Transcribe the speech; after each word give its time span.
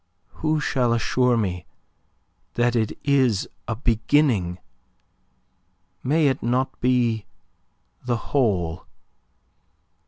"Who 0.37 0.59
shall 0.59 0.93
assure 0.93 1.37
me 1.37 1.67
that 2.55 2.75
it 2.75 2.97
is 3.03 3.47
a 3.67 3.75
beginning? 3.75 4.57
May 6.01 6.25
it 6.27 6.41
not 6.41 6.79
be 6.81 7.27
the 8.03 8.17
whole? 8.17 8.87